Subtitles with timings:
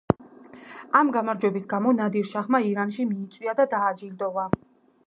[0.99, 4.53] ამ გამარჯვების გამო ნადირ-შაჰმა ირანში მიიწვია და დააჯილდოვა.